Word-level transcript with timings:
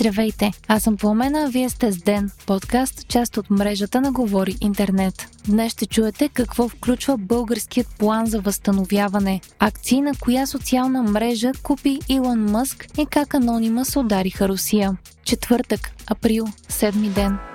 Здравейте, 0.00 0.50
аз 0.68 0.82
съм 0.82 0.96
Пламена, 0.96 1.48
вие 1.50 1.68
сте 1.68 1.92
с 1.92 1.96
Ден, 1.96 2.30
подкаст, 2.46 3.08
част 3.08 3.36
от 3.36 3.50
мрежата 3.50 4.00
на 4.00 4.12
Говори 4.12 4.54
Интернет. 4.60 5.14
Днес 5.48 5.72
ще 5.72 5.86
чуете 5.86 6.28
какво 6.28 6.68
включва 6.68 7.16
българският 7.18 7.86
план 7.98 8.26
за 8.26 8.40
възстановяване, 8.40 9.40
акции 9.58 10.00
на 10.00 10.12
коя 10.20 10.46
социална 10.46 11.02
мрежа 11.02 11.52
купи 11.62 11.98
Илон 12.08 12.50
Мъск 12.50 12.86
и 12.98 13.06
как 13.06 13.34
анонима 13.34 13.82
удариха 13.96 14.48
Русия. 14.48 14.96
Четвъртък, 15.24 15.90
април, 16.06 16.46
седми 16.68 17.08
ден– 17.08 17.38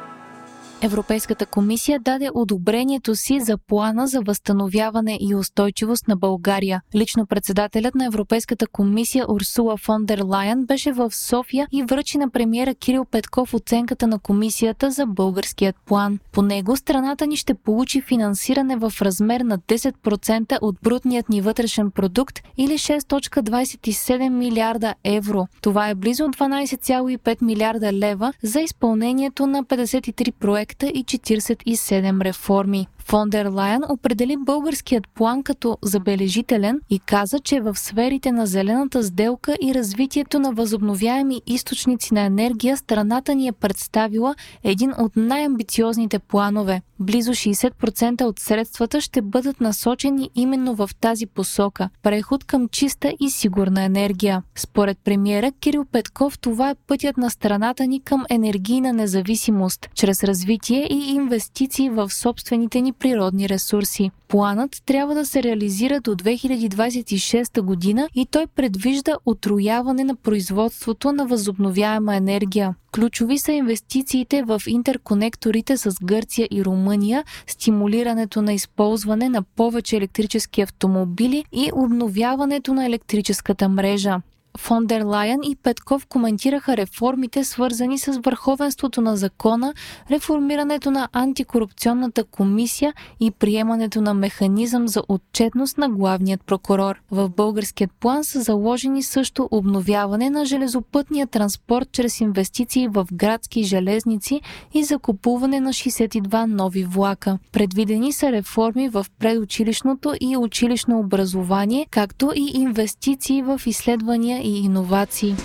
Европейската 0.81 1.45
комисия 1.45 1.99
даде 1.99 2.29
одобрението 2.33 3.15
си 3.15 3.39
за 3.39 3.57
плана 3.57 4.07
за 4.07 4.21
възстановяване 4.21 5.17
и 5.21 5.35
устойчивост 5.35 6.07
на 6.07 6.17
България. 6.17 6.81
Лично 6.95 7.25
председателят 7.25 7.95
на 7.95 8.05
Европейската 8.05 8.67
комисия 8.67 9.25
Урсула 9.31 9.77
фон 9.77 10.05
дер 10.05 10.19
Лайен 10.25 10.65
беше 10.65 10.91
в 10.91 11.11
София 11.15 11.67
и 11.71 11.83
връчи 11.83 12.17
на 12.17 12.29
премиера 12.29 12.75
Кирил 12.75 13.05
Петков 13.05 13.53
оценката 13.53 14.07
на 14.07 14.19
комисията 14.19 14.91
за 14.91 15.05
българският 15.05 15.75
план. 15.85 16.19
По 16.31 16.41
него 16.41 16.77
страната 16.77 17.27
ни 17.27 17.35
ще 17.35 17.53
получи 17.53 18.01
финансиране 18.01 18.75
в 18.75 18.93
размер 19.01 19.41
на 19.41 19.59
10% 19.59 20.57
от 20.61 20.75
брутният 20.83 21.29
ни 21.29 21.41
вътрешен 21.41 21.91
продукт 21.91 22.39
или 22.57 22.73
6.27 22.73 24.29
милиарда 24.29 24.93
евро. 25.03 25.47
Това 25.61 25.89
е 25.89 25.95
близо 25.95 26.23
12,5 26.23 27.41
милиарда 27.41 27.93
лева 27.93 28.33
за 28.43 28.59
изпълнението 28.59 29.47
на 29.47 29.63
53 29.63 30.31
проекта 30.31 30.64
проекта 30.65 30.87
и 30.87 31.03
47 31.03 32.21
реформи. 32.21 32.87
Фондер 33.07 33.45
Лайен 33.45 33.81
определи 33.89 34.37
българският 34.37 35.07
план 35.07 35.43
като 35.43 35.77
забележителен 35.81 36.79
и 36.89 36.99
каза, 36.99 37.39
че 37.39 37.61
в 37.61 37.75
сферите 37.75 38.31
на 38.31 38.45
зелената 38.45 39.03
сделка 39.03 39.55
и 39.61 39.73
развитието 39.73 40.39
на 40.39 40.51
възобновяеми 40.51 41.41
източници 41.47 42.13
на 42.13 42.21
енергия 42.21 42.77
страната 42.77 43.35
ни 43.35 43.47
е 43.47 43.51
представила 43.51 44.35
един 44.63 44.93
от 44.97 45.15
най-амбициозните 45.15 46.19
планове. 46.19 46.81
Близо 46.99 47.31
60% 47.31 48.23
от 48.23 48.39
средствата 48.39 49.01
ще 49.01 49.21
бъдат 49.21 49.61
насочени 49.61 50.29
именно 50.35 50.75
в 50.75 50.89
тази 51.01 51.25
посока– 51.25 51.89
преход 52.03 52.43
към 52.43 52.67
чиста 52.67 53.13
и 53.19 53.29
сигурна 53.29 53.83
енергия. 53.83 54.43
Според 54.55 54.97
премиера 55.03 55.51
Кирил 55.51 55.85
Петков 55.85 56.39
това 56.39 56.69
е 56.69 56.75
пътят 56.87 57.17
на 57.17 57.29
страната 57.29 57.87
ни 57.87 58.01
към 58.01 58.25
енергийна 58.29 58.93
независимост, 58.93 59.89
чрез 59.95 60.23
развитие 60.23 60.87
и 60.91 61.11
инвестиции 61.15 61.89
в 61.89 62.09
собствените 62.13 62.81
ни 62.81 62.93
природни 62.99 63.49
ресурси. 63.49 64.11
Планът 64.27 64.81
трябва 64.85 65.15
да 65.15 65.25
се 65.25 65.43
реализира 65.43 66.01
до 66.01 66.15
2026 66.15 67.61
година 67.61 68.09
и 68.15 68.25
той 68.25 68.47
предвижда 68.47 69.17
отрояване 69.25 70.03
на 70.03 70.15
производството 70.15 71.11
на 71.11 71.25
възобновяема 71.25 72.15
енергия. 72.15 72.75
Ключови 72.91 73.37
са 73.37 73.51
инвестициите 73.51 74.43
в 74.43 74.61
интерконекторите 74.67 75.77
с 75.77 75.95
Гърция 76.03 76.47
и 76.51 76.65
Румъния, 76.65 77.23
стимулирането 77.47 78.41
на 78.41 78.53
използване 78.53 79.29
на 79.29 79.41
повече 79.41 79.97
електрически 79.97 80.61
автомобили 80.61 81.45
и 81.51 81.71
обновяването 81.73 82.73
на 82.73 82.85
електрическата 82.85 83.69
мрежа. 83.69 84.21
Фон 84.57 84.85
дер 84.85 85.01
Лайен 85.01 85.39
и 85.43 85.55
Петков 85.55 86.05
коментираха 86.05 86.77
реформите, 86.77 87.43
свързани 87.43 87.99
с 87.99 88.19
върховенството 88.25 89.01
на 89.01 89.17
закона, 89.17 89.73
реформирането 90.11 90.91
на 90.91 91.09
антикорупционната 91.13 92.23
комисия 92.23 92.93
и 93.19 93.31
приемането 93.31 94.01
на 94.01 94.13
механизъм 94.13 94.87
за 94.87 95.03
отчетност 95.07 95.77
на 95.77 95.89
главният 95.89 96.41
прокурор. 96.45 97.01
В 97.11 97.29
българският 97.29 97.91
план 97.99 98.23
са 98.23 98.41
заложени 98.41 99.03
също 99.03 99.47
обновяване 99.51 100.29
на 100.29 100.45
железопътния 100.45 101.27
транспорт 101.27 101.91
чрез 101.91 102.21
инвестиции 102.21 102.87
в 102.87 103.07
градски 103.13 103.63
железници 103.63 104.41
и 104.73 104.83
закупуване 104.83 105.59
на 105.59 105.69
62 105.69 106.45
нови 106.45 106.83
влака. 106.83 107.37
Предвидени 107.51 108.13
са 108.13 108.31
реформи 108.31 108.89
в 108.89 109.05
предучилищното 109.19 110.13
и 110.21 110.37
училищно 110.37 110.99
образование, 110.99 111.87
както 111.91 112.31
и 112.35 112.51
инвестиции 112.53 113.41
в 113.41 113.61
изследвания 113.65 114.44
и 114.45 114.65
иновации. 114.65 115.35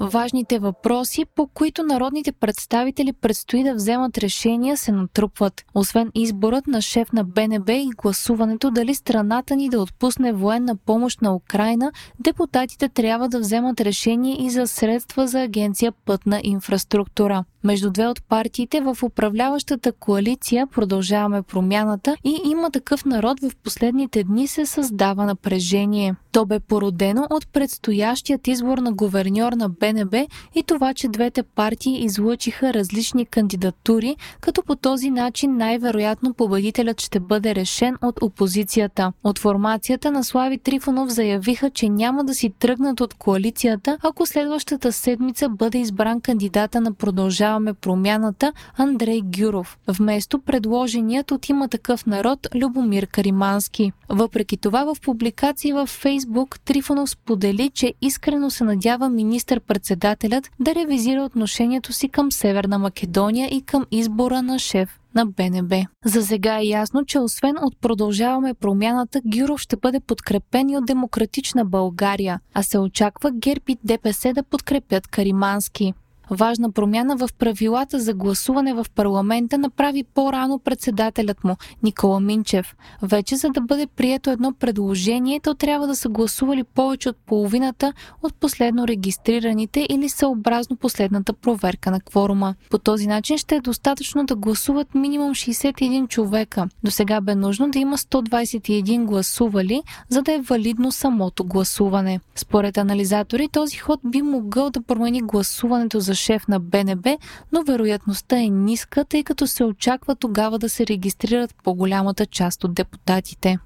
Важните 0.00 0.58
въпроси, 0.58 1.24
по 1.34 1.46
които 1.46 1.82
народните 1.82 2.32
представители 2.32 3.12
предстои 3.12 3.62
да 3.62 3.74
вземат 3.74 4.18
решения, 4.18 4.76
се 4.76 4.92
натрупват. 4.92 5.64
Освен 5.74 6.10
изборът 6.14 6.66
на 6.66 6.82
шеф 6.82 7.12
на 7.12 7.24
БНБ 7.24 7.72
и 7.72 7.90
гласуването 7.96 8.70
дали 8.70 8.94
страната 8.94 9.56
ни 9.56 9.68
да 9.68 9.80
отпусне 9.80 10.32
военна 10.32 10.76
помощ 10.76 11.22
на 11.22 11.34
Украина, 11.34 11.92
депутатите 12.20 12.88
трябва 12.88 13.28
да 13.28 13.38
вземат 13.38 13.80
решение 13.80 14.46
и 14.46 14.50
за 14.50 14.66
средства 14.66 15.26
за 15.26 15.40
агенция 15.42 15.92
Пътна 15.92 16.40
инфраструктура 16.44 17.44
между 17.64 17.90
две 17.90 18.06
от 18.06 18.22
партиите 18.28 18.80
в 18.80 18.96
управляващата 19.02 19.92
коалиция 19.92 20.66
Продължаваме 20.66 21.42
промяната 21.42 22.16
и 22.24 22.40
има 22.44 22.70
такъв 22.70 23.04
народ 23.04 23.40
в 23.40 23.50
последните 23.64 24.24
дни 24.24 24.46
се 24.46 24.66
създава 24.66 25.24
напрежение. 25.24 26.14
То 26.32 26.46
бе 26.46 26.60
породено 26.60 27.26
от 27.30 27.52
предстоящият 27.52 28.48
избор 28.48 28.78
на 28.78 28.92
говерньор 28.92 29.52
на 29.52 29.68
БНБ 29.68 30.26
и 30.54 30.62
това, 30.62 30.94
че 30.94 31.08
двете 31.08 31.42
партии 31.42 32.04
излъчиха 32.04 32.74
различни 32.74 33.26
кандидатури, 33.26 34.16
като 34.40 34.62
по 34.62 34.76
този 34.76 35.10
начин 35.10 35.56
най-вероятно 35.56 36.34
победителят 36.34 37.00
ще 37.00 37.20
бъде 37.20 37.54
решен 37.54 37.96
от 38.02 38.22
опозицията. 38.22 39.12
От 39.24 39.38
формацията 39.38 40.10
на 40.10 40.24
Слави 40.24 40.58
Трифонов 40.58 41.10
заявиха, 41.10 41.70
че 41.70 41.88
няма 41.88 42.24
да 42.24 42.34
си 42.34 42.50
тръгнат 42.58 43.00
от 43.00 43.14
коалицията, 43.14 43.98
ако 44.02 44.26
следващата 44.26 44.92
седмица 44.92 45.48
бъде 45.48 45.78
избран 45.78 46.20
кандидата 46.20 46.80
на 46.80 46.92
Продължаваме 46.92 47.51
продължаваме 47.52 47.74
промяната 47.74 48.52
Андрей 48.76 49.20
Гюров, 49.24 49.78
вместо 49.88 50.38
предложеният 50.38 51.30
от 51.30 51.48
има 51.48 51.68
такъв 51.68 52.06
народ 52.06 52.46
Любомир 52.54 53.06
Каримански. 53.06 53.92
Въпреки 54.08 54.56
това 54.56 54.84
в 54.84 55.00
публикации 55.00 55.72
в 55.72 55.86
Фейсбук 55.86 56.60
Трифонов 56.60 57.10
сподели, 57.10 57.70
че 57.74 57.94
искрено 58.02 58.50
се 58.50 58.64
надява 58.64 59.08
министър-председателят 59.08 60.50
да 60.60 60.74
ревизира 60.74 61.22
отношението 61.22 61.92
си 61.92 62.08
към 62.08 62.32
Северна 62.32 62.78
Македония 62.78 63.48
и 63.48 63.62
към 63.62 63.86
избора 63.90 64.42
на 64.42 64.58
шеф 64.58 64.98
на 65.14 65.26
БНБ. 65.26 65.86
За 66.04 66.22
сега 66.22 66.58
е 66.58 66.64
ясно, 66.64 67.04
че 67.04 67.18
освен 67.18 67.54
от 67.62 67.76
продължаваме 67.80 68.54
промяната, 68.54 69.20
Гюров 69.26 69.60
ще 69.60 69.76
бъде 69.76 70.00
подкрепен 70.00 70.70
и 70.70 70.76
от 70.76 70.86
Демократична 70.86 71.64
България, 71.64 72.40
а 72.54 72.62
се 72.62 72.78
очаква 72.78 73.30
ГЕРБ 73.30 73.64
и 73.68 73.76
ДПС 73.84 74.32
да 74.32 74.42
подкрепят 74.42 75.06
Каримански. 75.06 75.94
Важна 76.30 76.72
промяна 76.72 77.16
в 77.16 77.28
правилата 77.38 78.00
за 78.00 78.14
гласуване 78.14 78.74
в 78.74 78.86
парламента 78.94 79.58
направи 79.58 80.04
по-рано 80.14 80.58
председателят 80.58 81.44
му, 81.44 81.56
Никола 81.82 82.20
Минчев. 82.20 82.76
Вече 83.02 83.36
за 83.36 83.48
да 83.48 83.60
бъде 83.60 83.86
прието 83.86 84.30
едно 84.30 84.52
предложение, 84.52 85.40
то 85.40 85.54
трябва 85.54 85.86
да 85.86 85.96
са 85.96 86.08
гласували 86.08 86.64
повече 86.64 87.08
от 87.08 87.16
половината 87.26 87.92
от 88.22 88.34
последно 88.34 88.88
регистрираните 88.88 89.86
или 89.90 90.08
съобразно 90.08 90.76
последната 90.76 91.32
проверка 91.32 91.90
на 91.90 92.00
кворума. 92.00 92.54
По 92.70 92.78
този 92.78 93.06
начин 93.06 93.38
ще 93.38 93.56
е 93.56 93.60
достатъчно 93.60 94.24
да 94.24 94.36
гласуват 94.36 94.94
минимум 94.94 95.30
61 95.30 96.08
човека. 96.08 96.68
До 96.84 96.90
сега 96.90 97.20
бе 97.20 97.34
нужно 97.34 97.70
да 97.70 97.78
има 97.78 97.98
121 97.98 99.04
гласували, 99.04 99.82
за 100.08 100.22
да 100.22 100.32
е 100.32 100.40
валидно 100.40 100.92
самото 100.92 101.44
гласуване. 101.44 102.20
Според 102.34 102.78
анализатори, 102.78 103.48
този 103.48 103.76
ход 103.76 104.00
би 104.04 104.22
могъл 104.22 104.70
да 104.70 104.82
промени 104.82 105.22
гласуването 105.22 106.00
за 106.00 106.11
шеф 106.14 106.48
на 106.48 106.60
БНБ, 106.60 107.16
но 107.52 107.62
вероятността 107.62 108.38
е 108.38 108.48
ниска, 108.48 109.04
тъй 109.04 109.24
като 109.24 109.46
се 109.46 109.64
очаква 109.64 110.16
тогава 110.16 110.58
да 110.58 110.68
се 110.68 110.86
регистрират 110.86 111.54
по-голямата 111.64 112.26
част 112.26 112.64
от 112.64 112.74
депутатите. 112.74 113.58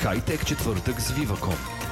Хайтек 0.00 0.46
четвъртък 0.46 1.00
с 1.00 1.12
Viva.com 1.12 1.84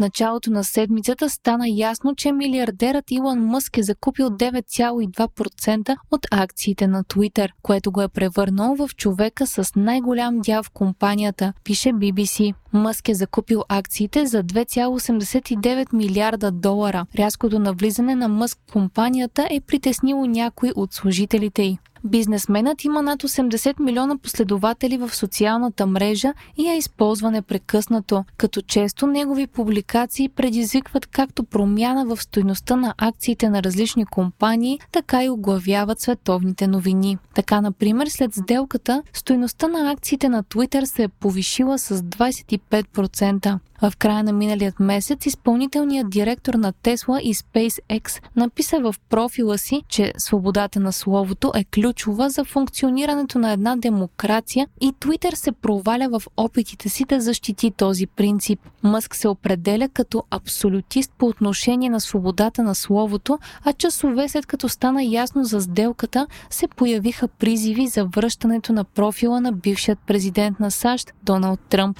началото 0.00 0.50
на 0.50 0.64
седмицата 0.64 1.30
стана 1.30 1.64
ясно, 1.68 2.14
че 2.14 2.32
милиардерът 2.32 3.10
Илон 3.10 3.46
Мъск 3.46 3.78
е 3.78 3.82
закупил 3.82 4.30
9,2% 4.30 5.96
от 6.10 6.26
акциите 6.30 6.86
на 6.86 7.04
Twitter, 7.04 7.48
което 7.62 7.92
го 7.92 8.02
е 8.02 8.08
превърнал 8.08 8.74
в 8.74 8.88
човека 8.96 9.46
с 9.46 9.72
най-голям 9.76 10.40
дял 10.40 10.62
в 10.62 10.70
компанията, 10.70 11.52
пише 11.64 11.88
BBC. 11.88 12.54
Мъск 12.72 13.08
е 13.08 13.14
закупил 13.14 13.64
акциите 13.68 14.26
за 14.26 14.44
2,89 14.44 15.92
милиарда 15.92 16.50
долара. 16.50 17.06
Рязкото 17.18 17.58
навлизане 17.58 18.14
на 18.14 18.28
Мъск 18.28 18.58
компанията 18.72 19.48
е 19.50 19.60
притеснило 19.60 20.26
някои 20.26 20.72
от 20.76 20.92
служителите 20.92 21.62
й. 21.62 21.78
Бизнесменът 22.04 22.84
има 22.84 23.02
над 23.02 23.22
80 23.22 23.80
милиона 23.80 24.18
последователи 24.18 24.96
в 24.96 25.14
социалната 25.14 25.86
мрежа 25.86 26.32
и 26.56 26.66
я 26.66 26.74
използва 26.74 27.30
непрекъснато, 27.30 28.24
като 28.36 28.62
често 28.62 29.06
негови 29.06 29.46
публикации 29.46 30.28
предизвикват 30.28 31.06
както 31.06 31.44
промяна 31.44 32.06
в 32.06 32.22
стойността 32.22 32.76
на 32.76 32.94
акциите 32.98 33.48
на 33.48 33.62
различни 33.62 34.06
компании, 34.06 34.80
така 34.92 35.24
и 35.24 35.30
оглавяват 35.30 36.00
световните 36.00 36.66
новини. 36.66 37.18
Така, 37.34 37.60
например, 37.60 38.06
след 38.06 38.34
сделката, 38.34 39.02
стойността 39.12 39.68
на 39.68 39.92
акциите 39.92 40.28
на 40.28 40.44
Twitter 40.44 40.84
се 40.84 41.02
е 41.02 41.08
повишила 41.08 41.78
с 41.78 42.02
25 42.02 42.59
25%. 42.70 43.58
В 43.82 43.92
края 43.98 44.24
на 44.24 44.32
миналият 44.32 44.80
месец 44.80 45.26
изпълнителният 45.26 46.10
директор 46.10 46.54
на 46.54 46.72
Tesla 46.72 47.20
и 47.20 47.34
SpaceX 47.34 48.22
написа 48.36 48.80
в 48.80 48.94
профила 49.10 49.58
си, 49.58 49.82
че 49.88 50.12
свободата 50.18 50.80
на 50.80 50.92
словото 50.92 51.52
е 51.54 51.64
ключова 51.64 52.30
за 52.30 52.44
функционирането 52.44 53.38
на 53.38 53.52
една 53.52 53.76
демокрация 53.76 54.68
и 54.80 54.92
Twitter 54.92 55.34
се 55.34 55.52
проваля 55.52 56.08
в 56.10 56.22
опитите 56.36 56.88
си 56.88 57.04
да 57.04 57.20
защити 57.20 57.70
този 57.70 58.06
принцип. 58.06 58.60
Мъск 58.82 59.14
се 59.14 59.28
определя 59.28 59.88
като 59.88 60.24
абсолютист 60.30 61.12
по 61.18 61.26
отношение 61.26 61.90
на 61.90 62.00
свободата 62.00 62.62
на 62.62 62.74
словото, 62.74 63.38
а 63.64 63.72
часове 63.72 64.28
след 64.28 64.46
като 64.46 64.68
стана 64.68 65.04
ясно 65.04 65.44
за 65.44 65.60
сделката, 65.60 66.26
се 66.50 66.68
появиха 66.68 67.28
призиви 67.28 67.86
за 67.86 68.04
връщането 68.04 68.72
на 68.72 68.84
профила 68.84 69.40
на 69.40 69.52
бившият 69.52 69.98
президент 70.06 70.60
на 70.60 70.70
САЩ 70.70 71.12
Доналд 71.22 71.60
Тръмп. 71.60 71.98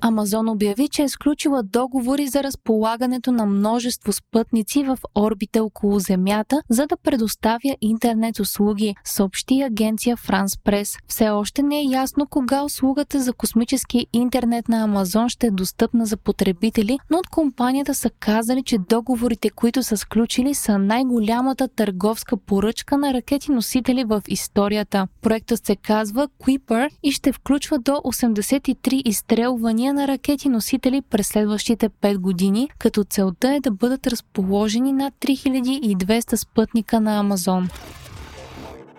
Амазон 0.00 0.48
обяви, 0.48 0.88
че 0.88 1.02
е 1.02 1.08
сключила 1.08 1.62
договори 1.62 2.26
за 2.26 2.42
разполагането 2.42 3.32
на 3.32 3.46
множество 3.46 4.12
спътници 4.12 4.82
в 4.82 4.98
орбита 5.14 5.64
около 5.64 5.98
Земята, 5.98 6.62
за 6.70 6.86
да 6.86 6.96
предоставя 6.96 7.76
интернет 7.80 8.38
услуги, 8.38 8.94
съобщи 9.04 9.62
агенция 9.62 10.16
France 10.16 10.60
Press. 10.64 10.98
Все 11.08 11.30
още 11.30 11.62
не 11.62 11.80
е 11.80 11.84
ясно 11.84 12.26
кога 12.26 12.62
услугата 12.62 13.20
за 13.20 13.32
космически 13.32 14.06
интернет 14.12 14.68
на 14.68 14.82
Амазон 14.82 15.28
ще 15.28 15.46
е 15.46 15.50
достъпна 15.50 16.06
за 16.06 16.16
потребители, 16.16 16.98
но 17.10 17.18
от 17.18 17.28
компанията 17.28 17.94
са 17.94 18.10
казали, 18.10 18.62
че 18.62 18.78
договорите, 18.78 19.50
които 19.50 19.82
са 19.82 19.96
сключили, 19.96 20.54
са 20.54 20.78
най-голямата 20.78 21.68
търговска 21.68 22.36
поръчка 22.36 22.98
на 22.98 23.14
ракети 23.14 23.52
носители 23.52 24.04
в 24.04 24.22
историята. 24.28 25.08
Проектът 25.22 25.66
се 25.66 25.76
казва 25.76 26.28
Kuiper 26.42 26.88
и 27.02 27.12
ще 27.12 27.32
включва 27.32 27.78
до 27.78 27.92
83 27.92 29.02
изстрелвания 29.04 29.94
на 29.96 30.08
ракети-носители 30.08 31.02
през 31.10 31.26
следващите 31.26 31.88
5 31.88 32.18
години, 32.18 32.68
като 32.78 33.04
целта 33.04 33.54
е 33.54 33.60
да 33.60 33.70
бъдат 33.70 34.06
разположени 34.06 34.92
над 34.92 35.14
3200 35.20 36.36
спътника 36.36 37.00
на 37.00 37.18
Амазон. 37.18 37.68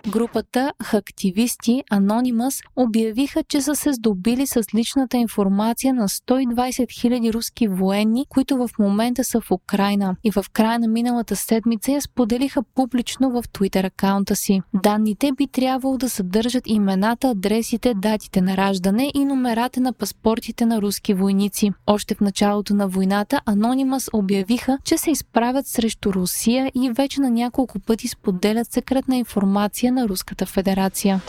Групата 0.09 0.73
Хактивисти 0.83 1.83
Anonymous 1.91 2.63
обявиха, 2.75 3.43
че 3.43 3.61
са 3.61 3.75
се 3.75 3.93
здобили 3.93 4.47
с 4.47 4.63
личната 4.75 5.17
информация 5.17 5.93
на 5.93 6.07
120 6.07 6.55
000 6.55 7.33
руски 7.33 7.67
военни, 7.67 8.25
които 8.29 8.57
в 8.57 8.69
момента 8.79 9.23
са 9.23 9.41
в 9.41 9.51
Украина 9.51 10.15
и 10.23 10.31
в 10.31 10.45
края 10.53 10.79
на 10.79 10.87
миналата 10.87 11.35
седмица 11.35 11.91
я 11.91 12.01
споделиха 12.01 12.63
публично 12.75 13.29
в 13.31 13.43
Twitter 13.43 13.85
акаунта 13.85 14.35
си. 14.35 14.61
Данните 14.73 15.31
би 15.37 15.47
трябвало 15.47 15.97
да 15.97 16.09
съдържат 16.09 16.63
имената, 16.67 17.29
адресите, 17.29 17.93
датите 17.93 18.41
на 18.41 18.57
раждане 18.57 19.11
и 19.13 19.25
номерата 19.25 19.81
на 19.81 19.93
паспортите 19.93 20.65
на 20.65 20.81
руски 20.81 21.13
войници. 21.13 21.71
Още 21.87 22.15
в 22.15 22.21
началото 22.21 22.73
на 22.73 22.87
войната 22.87 23.41
Anonymous 23.45 24.09
обявиха, 24.13 24.77
че 24.83 24.97
се 24.97 25.11
изправят 25.11 25.67
срещу 25.67 26.13
Русия 26.13 26.71
и 26.75 26.91
вече 26.91 27.21
на 27.21 27.29
няколко 27.29 27.79
пъти 27.79 28.07
споделят 28.07 28.71
секретна 28.71 29.17
информация 29.17 29.96
на 29.97 30.07
Руската 30.07 30.45
федерация. 30.45 31.21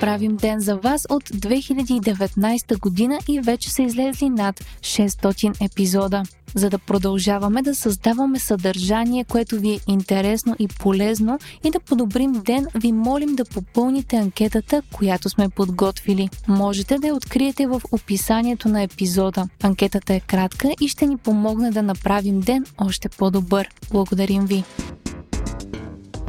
Правим 0.00 0.36
ден 0.36 0.60
за 0.60 0.76
вас 0.76 1.06
от 1.10 1.24
2019 1.24 2.80
година 2.80 3.18
и 3.28 3.40
вече 3.40 3.70
са 3.70 3.82
излезли 3.82 4.28
над 4.28 4.64
600 4.80 5.64
епизода. 5.64 6.22
За 6.54 6.70
да 6.70 6.78
продължаваме 6.78 7.62
да 7.62 7.74
създаваме 7.74 8.38
съдържание, 8.38 9.24
което 9.24 9.56
ви 9.56 9.70
е 9.70 9.80
интересно 9.88 10.56
и 10.58 10.68
полезно 10.68 11.38
и 11.64 11.70
да 11.70 11.80
подобрим 11.80 12.32
ден, 12.32 12.66
ви 12.74 12.92
молим 12.92 13.36
да 13.36 13.44
попълните 13.44 14.16
анкетата, 14.16 14.82
която 14.92 15.28
сме 15.28 15.48
подготвили. 15.48 16.28
Можете 16.48 16.98
да 16.98 17.06
я 17.06 17.14
откриете 17.14 17.66
в 17.66 17.82
описанието 17.92 18.68
на 18.68 18.82
епизода. 18.82 19.48
Анкетата 19.62 20.14
е 20.14 20.20
кратка 20.20 20.74
и 20.80 20.88
ще 20.88 21.06
ни 21.06 21.16
помогне 21.16 21.70
да 21.70 21.82
направим 21.82 22.40
ден 22.40 22.64
още 22.78 23.08
по-добър. 23.08 23.68
Благодарим 23.90 24.46
ви! 24.46 24.64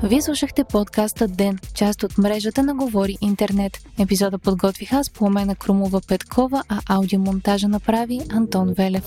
Вие 0.04 0.22
слушахте 0.22 0.64
подкаста 0.64 1.28
Ден, 1.28 1.60
част 1.76 2.04
от 2.04 2.18
мрежата 2.18 2.64
на 2.64 2.76
Говори 2.76 3.18
Интернет. 3.22 3.74
Епизода 4.00 4.38
подготвих 4.38 4.94
аз, 4.94 5.10
Пламена 5.10 5.56
Крумова 5.56 6.02
Петкова, 6.08 6.64
а 6.70 6.80
аудиомонтажа 6.90 7.68
направи 7.68 8.22
Антон 8.30 8.74
Велев. 8.74 9.04